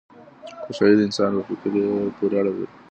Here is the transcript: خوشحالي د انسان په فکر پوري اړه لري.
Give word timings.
خوشحالي 0.63 0.95
د 0.97 1.01
انسان 1.07 1.31
په 1.35 1.41
فکر 1.49 1.71
پوري 2.17 2.35
اړه 2.41 2.51
لري. 2.57 2.67